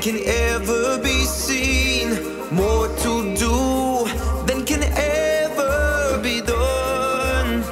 [0.00, 2.10] can ever be seen,
[2.52, 4.06] more to do
[4.46, 7.62] than can ever be done.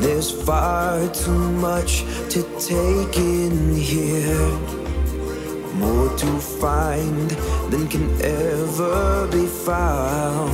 [0.00, 4.50] There's far too much to take in here,
[5.74, 7.30] more to find
[7.70, 10.52] than can ever be found.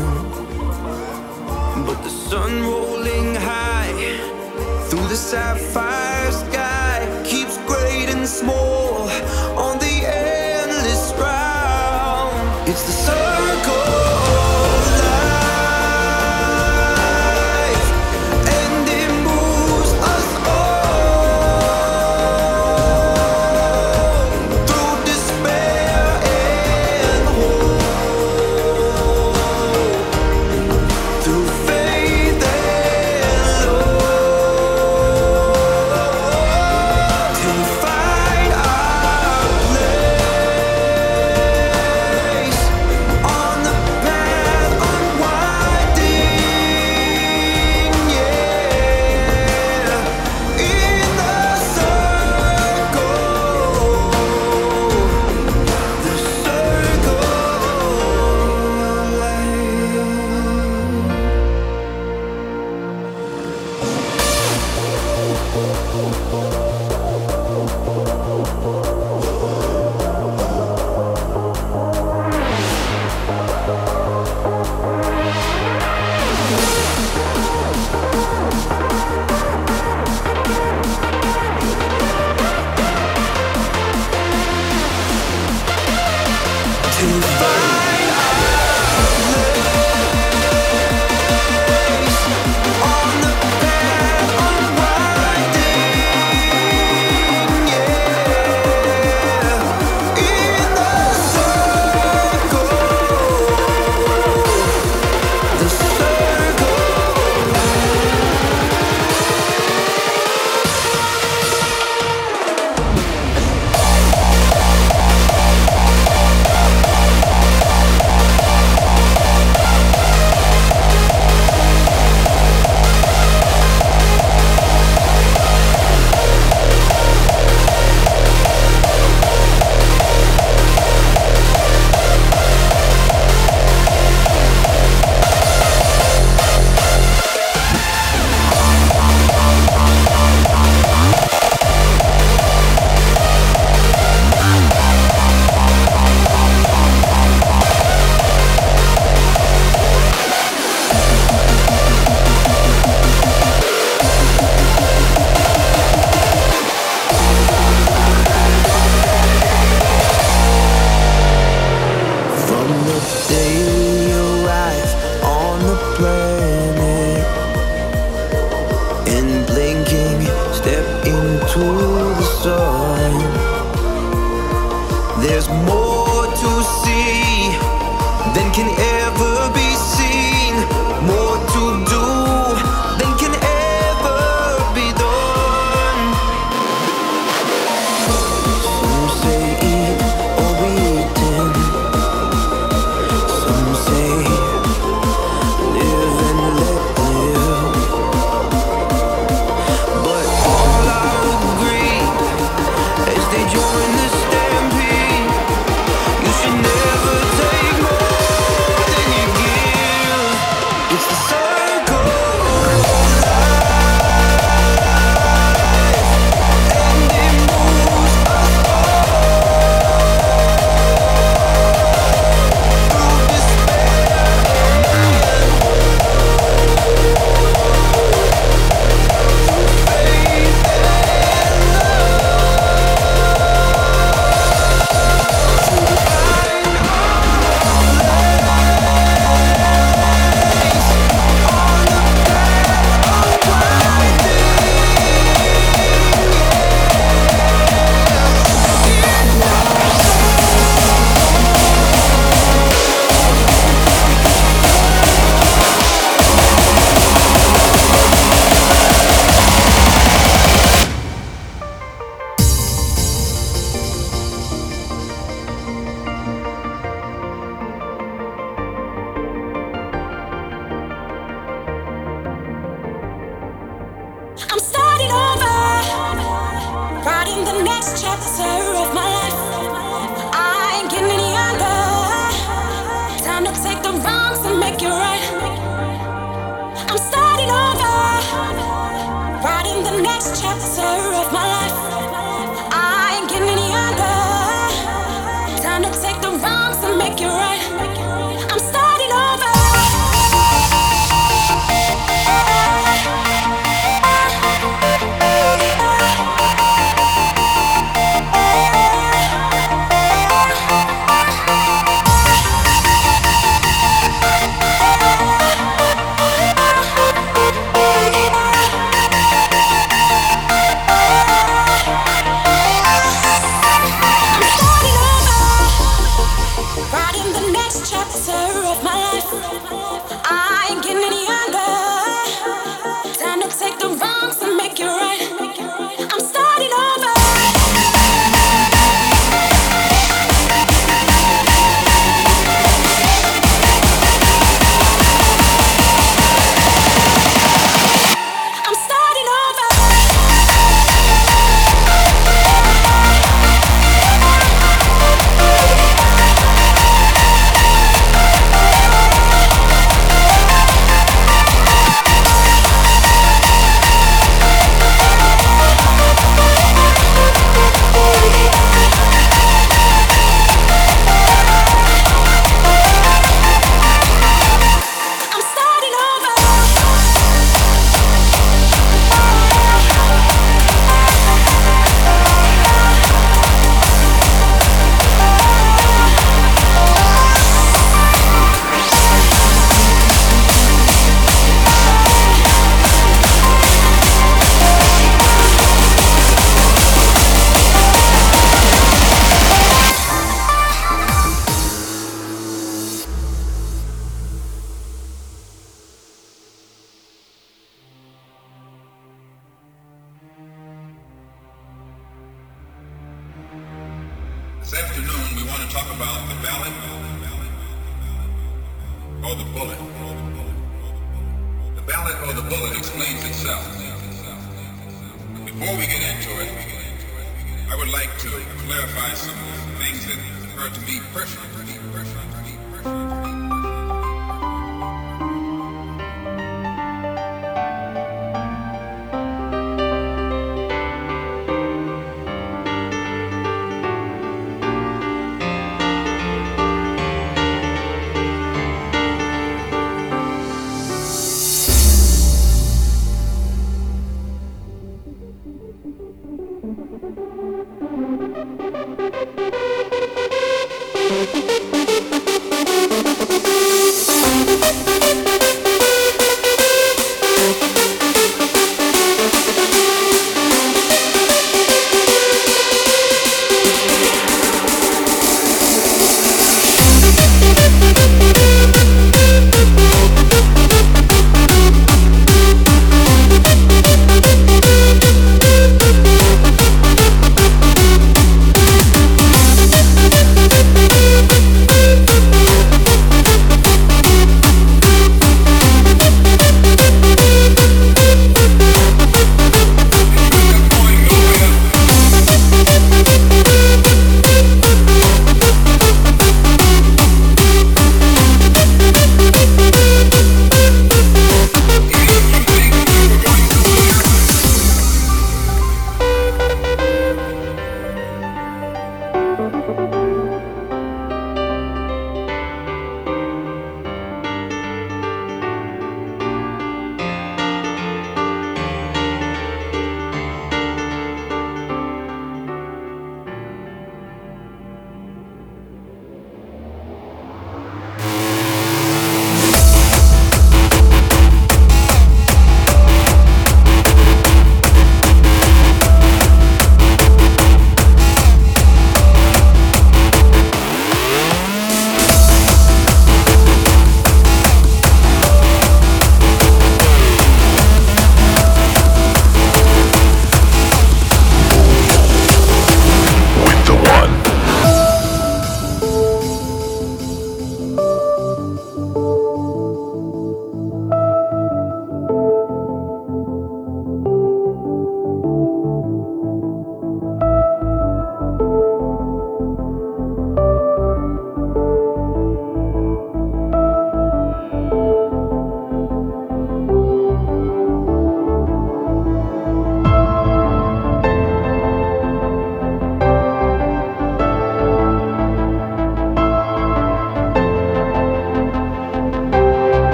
[1.86, 4.18] But the sun rolling high
[4.88, 5.89] through the sapphire.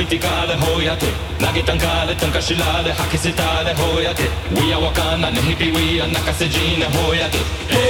[0.00, 1.06] criticale hoiate
[1.40, 4.22] Nage tankale tankashilale hakisitale hoiate
[4.56, 7.89] We are wakana nehipiwia nakasejine hoiate hey.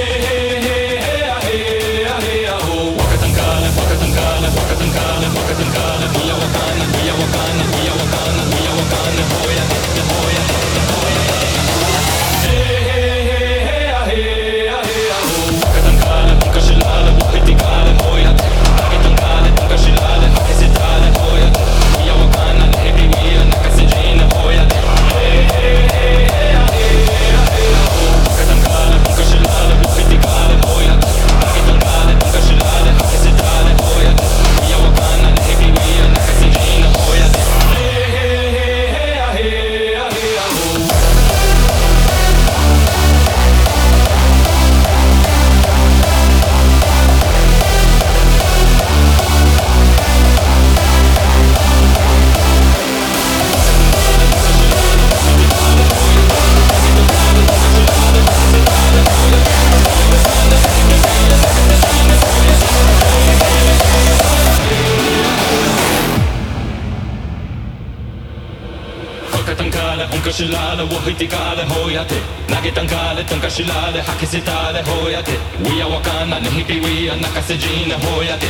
[70.41, 72.15] kashilaale wo hitikaale hoyate
[72.49, 75.31] nagetankaale haki hakisitaale hoyate.
[75.65, 78.47] Wiya wakana nehitiwiya nakasejine hoyate.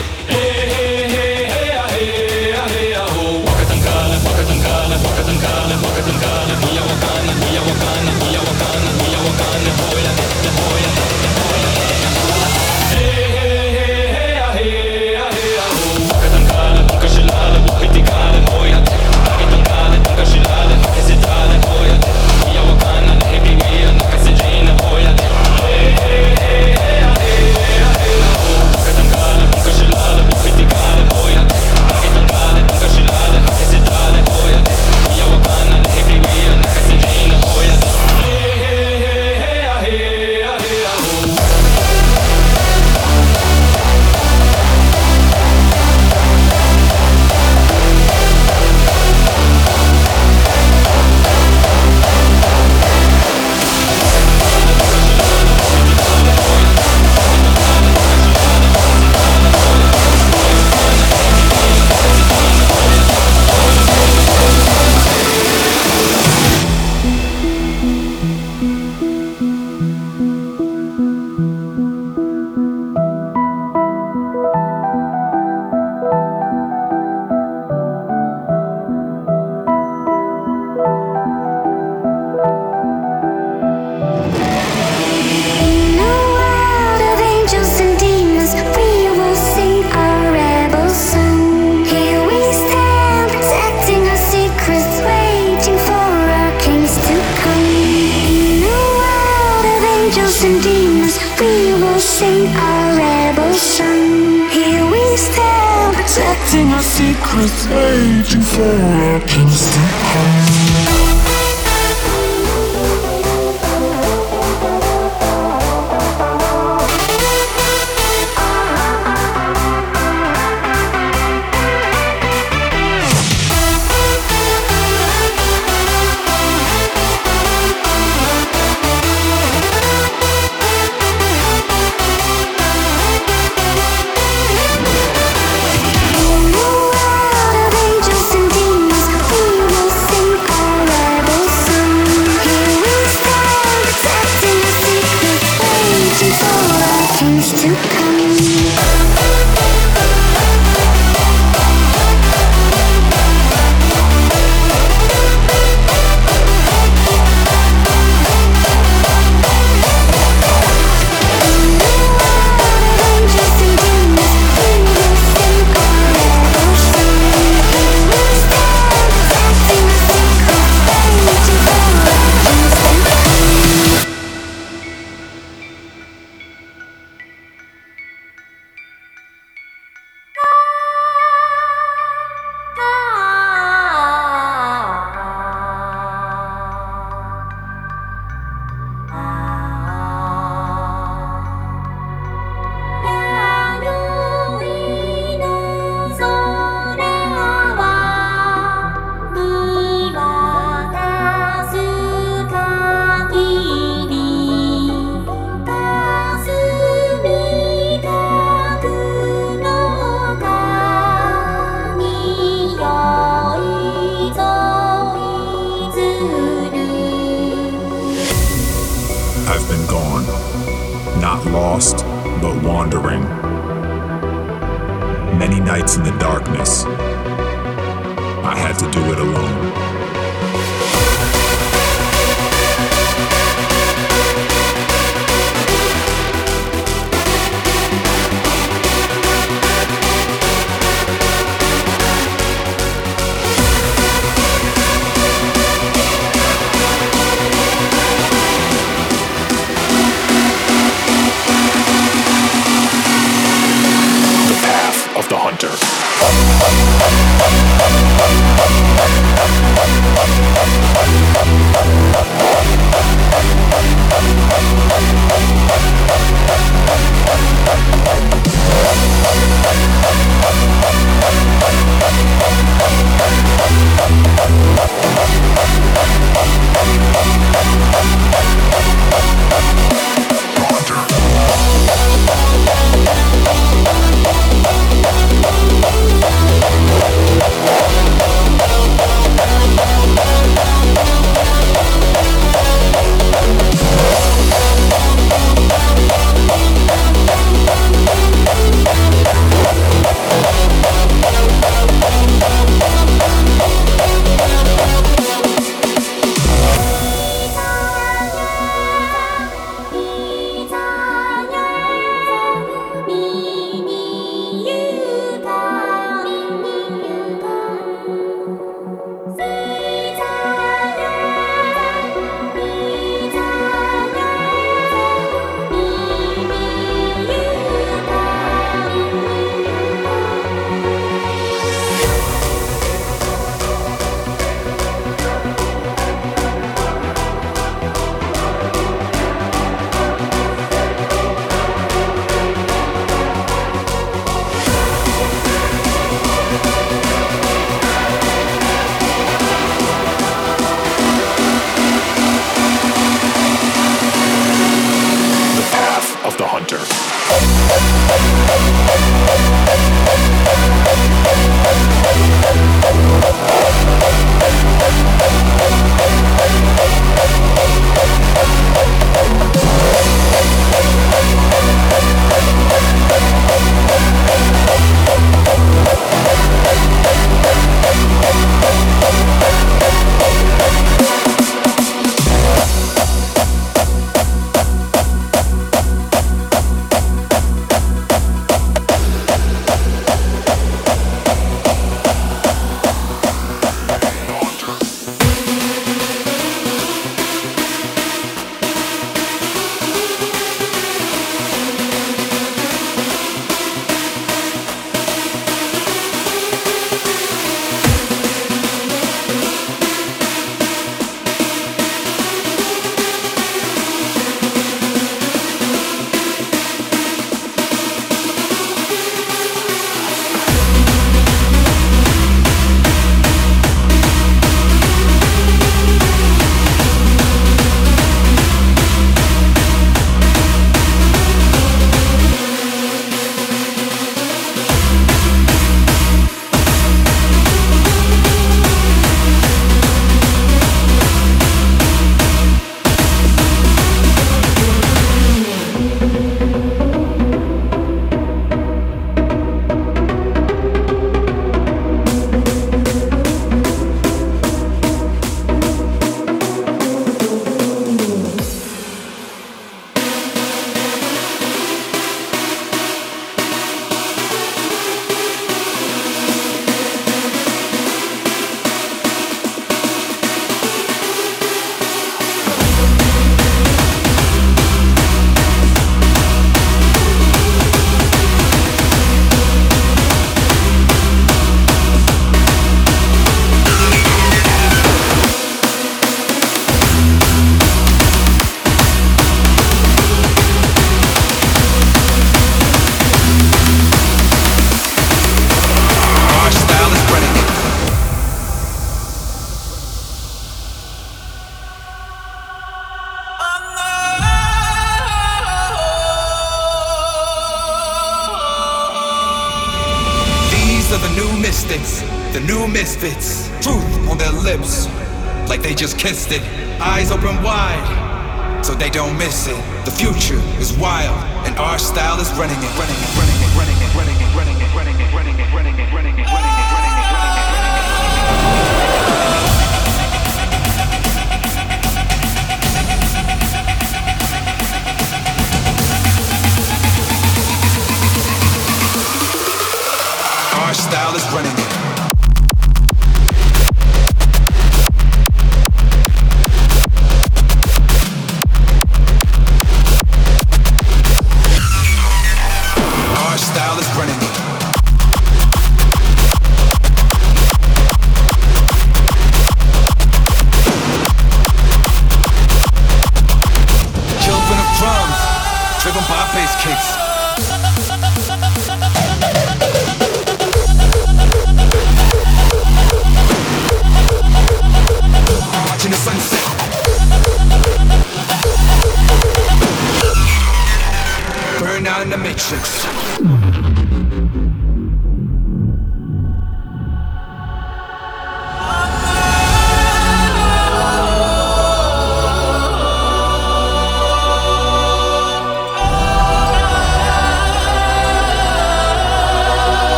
[515.81, 516.43] just kissed it.
[516.79, 519.55] Eyes open wide, so they don't miss it.
[519.83, 521.17] The future is wild,
[521.47, 524.61] and our style is running it, running it, running it, running it, running it, running
[524.61, 526.70] it, running it, running it, running it, running it, running it.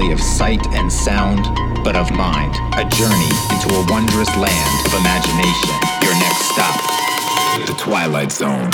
[0.00, 1.44] Only of sight and sound,
[1.84, 5.74] but of mind, a journey into a wondrous land of imagination.
[6.02, 8.70] Your next stop, the Twilight Zone.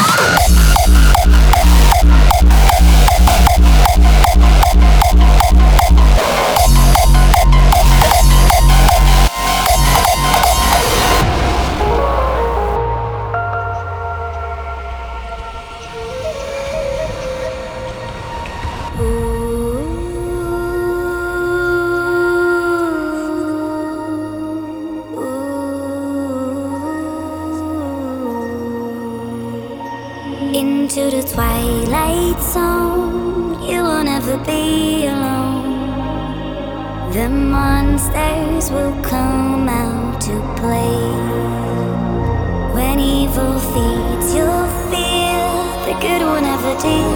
[34.47, 37.13] Be alone.
[37.13, 40.99] The monsters will come out to play.
[42.75, 45.43] When evil feeds your fear,
[45.87, 47.16] the good will never disappear.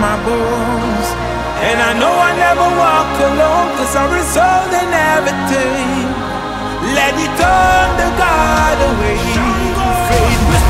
[0.00, 1.08] My bones.
[1.64, 6.04] And I know I never walk alone, cause I'm resolved in everything.
[6.92, 9.18] Let it turn the God away.
[10.08, 10.65] Faith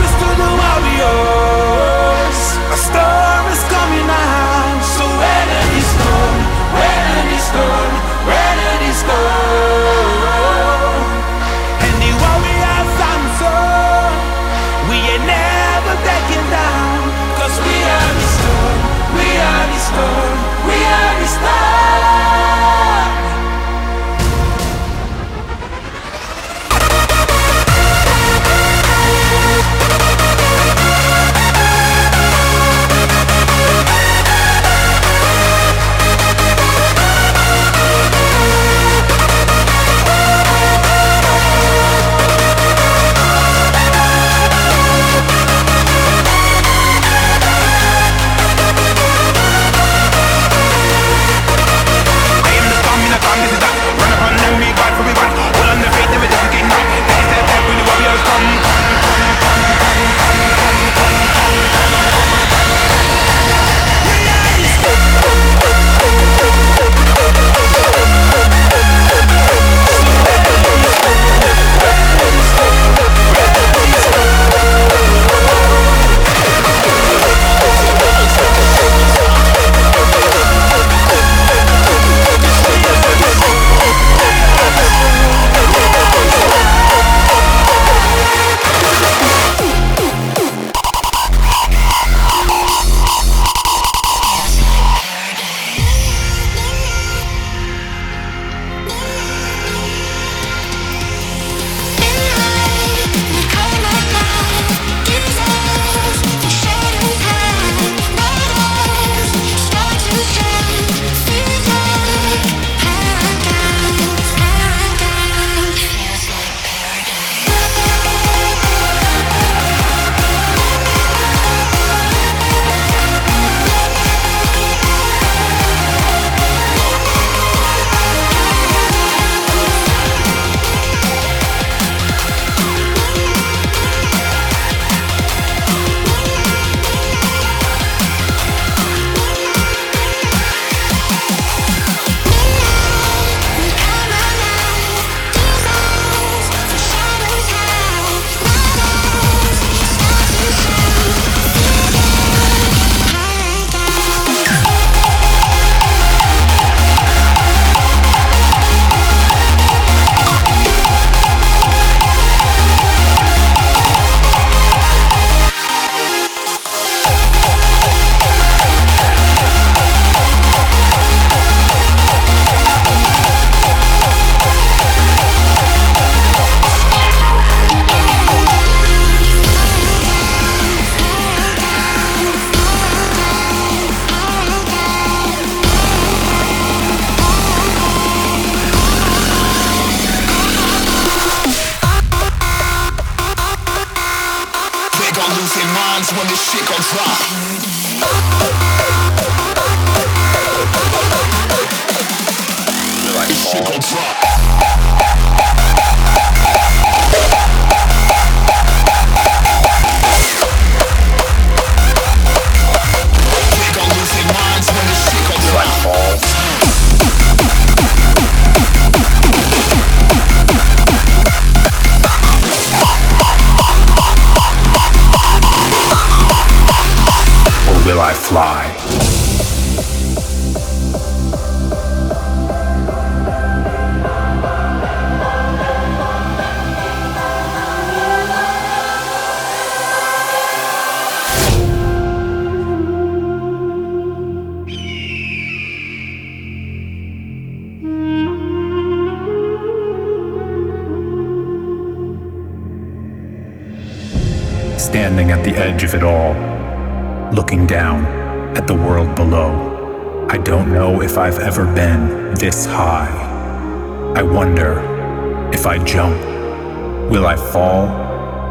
[267.16, 267.88] will I fall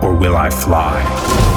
[0.03, 1.55] or will I fly?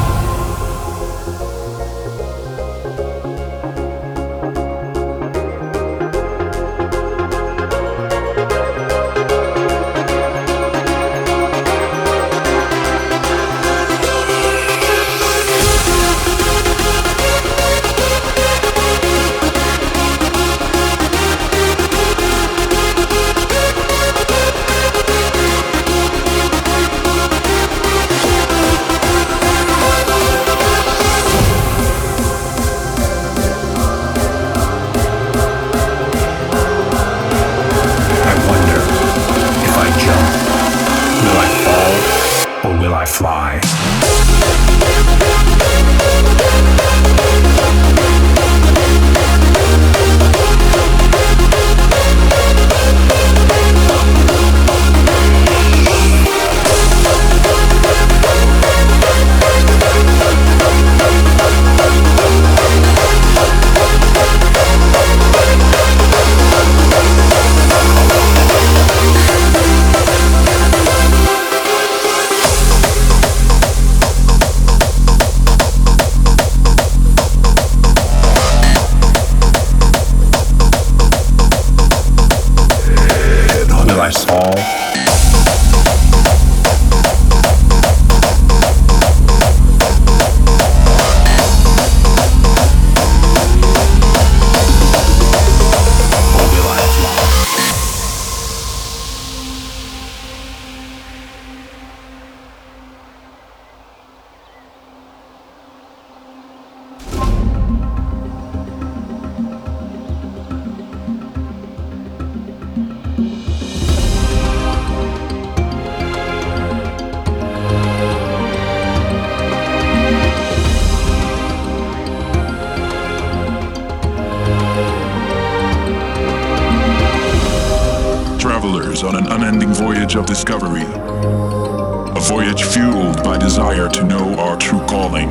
[130.18, 130.82] Of discovery.
[130.82, 135.30] A voyage fueled by desire to know our true calling.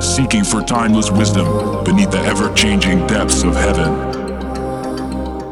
[0.00, 3.92] Seeking for timeless wisdom beneath the ever changing depths of heaven.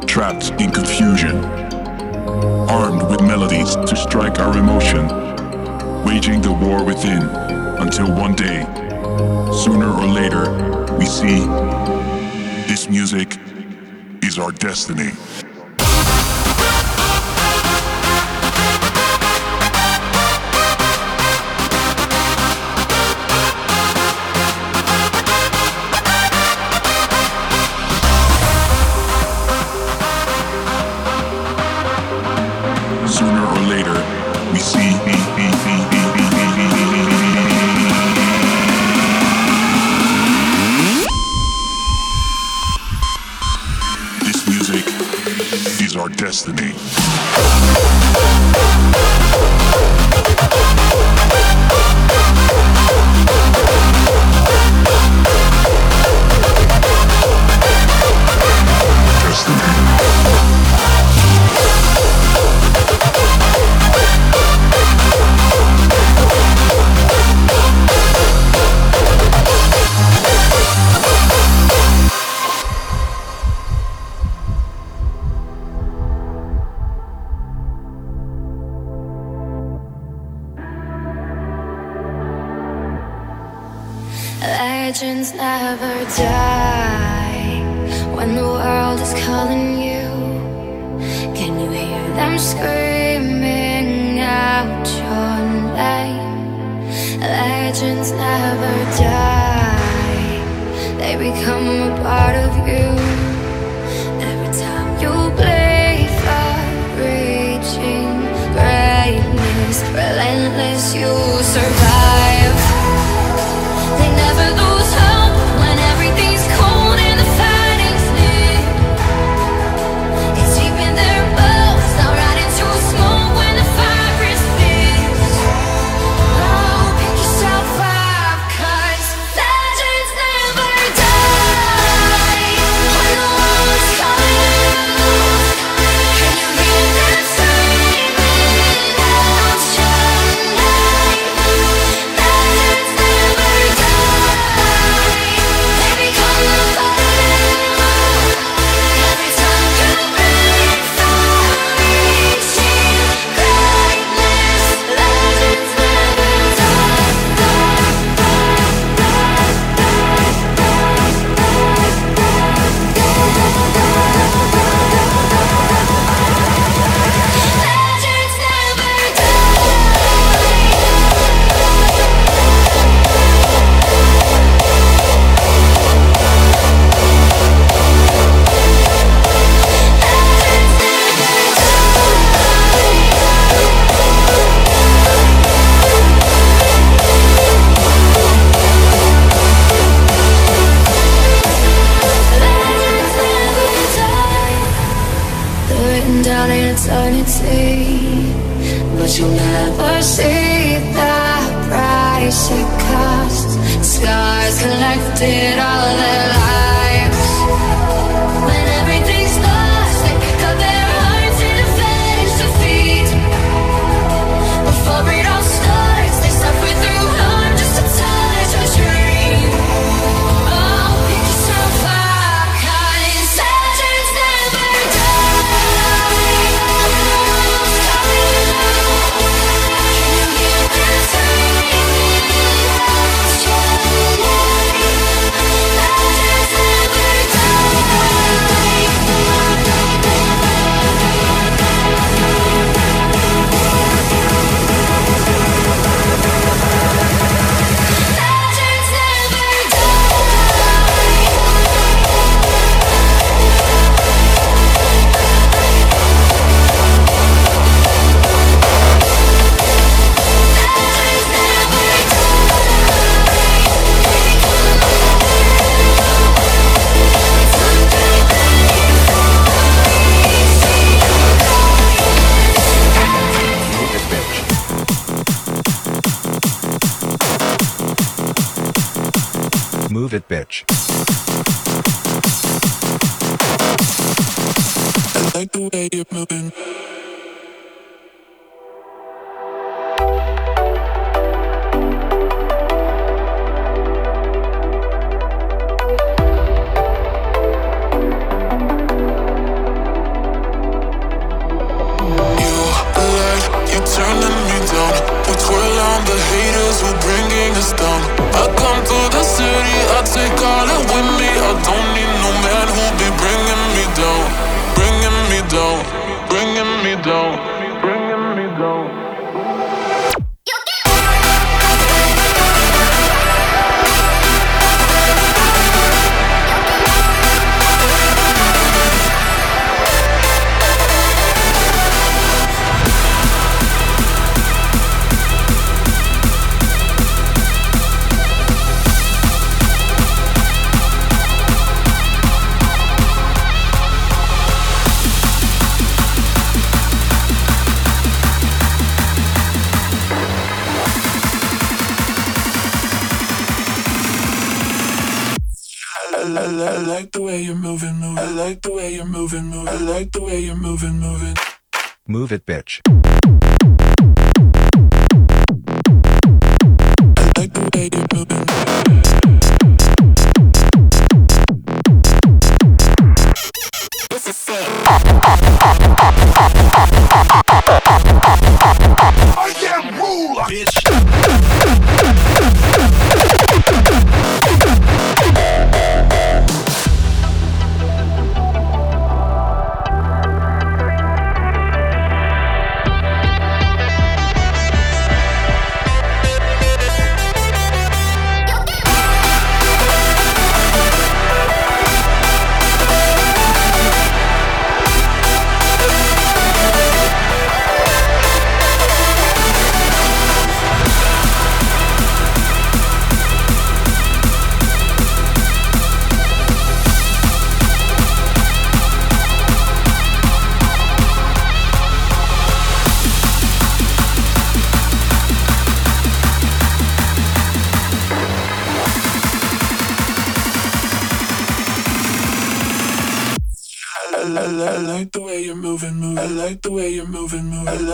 [0.07, 1.45] Trapped in confusion.
[2.71, 5.07] Armed with melodies to strike our emotion.
[6.05, 7.23] Waging the war within
[7.79, 8.65] until one day,
[9.63, 10.51] sooner or later,
[10.97, 11.41] we see
[12.67, 13.37] this music
[14.23, 15.11] is our destiny.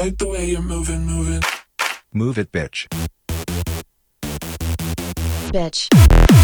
[0.01, 1.43] Like the way you're moving, moving.
[2.13, 2.89] Move it, bitch.
[5.53, 6.40] Bitch.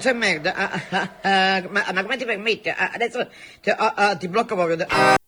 [0.00, 0.54] c'è merda.
[0.54, 2.70] Ah, ah, ah, ah, ma, ma, come ti permette?
[2.70, 3.28] Ah, adesso
[3.76, 5.19] ah, ti, blocco proprio.